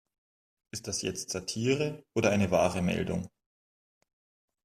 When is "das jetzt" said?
0.87-1.29